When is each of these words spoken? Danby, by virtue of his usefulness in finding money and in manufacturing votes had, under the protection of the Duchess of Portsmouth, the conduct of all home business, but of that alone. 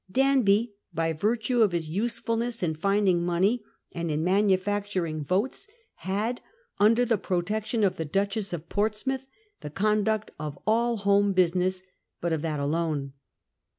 Danby, 0.11 0.73
by 0.95 1.13
virtue 1.13 1.61
of 1.61 1.73
his 1.73 1.91
usefulness 1.91 2.63
in 2.63 2.73
finding 2.73 3.23
money 3.23 3.63
and 3.91 4.09
in 4.09 4.23
manufacturing 4.23 5.23
votes 5.23 5.67
had, 5.97 6.41
under 6.79 7.05
the 7.05 7.19
protection 7.19 7.83
of 7.83 7.97
the 7.97 8.03
Duchess 8.05 8.51
of 8.51 8.67
Portsmouth, 8.67 9.27
the 9.59 9.69
conduct 9.69 10.31
of 10.39 10.57
all 10.65 10.97
home 10.97 11.33
business, 11.33 11.83
but 12.19 12.33
of 12.33 12.41
that 12.41 12.59
alone. 12.59 13.13